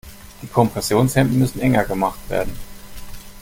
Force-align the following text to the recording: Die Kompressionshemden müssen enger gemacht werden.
Die 0.41 0.47
Kompressionshemden 0.47 1.37
müssen 1.37 1.59
enger 1.61 1.85
gemacht 1.85 2.27
werden. 2.27 2.57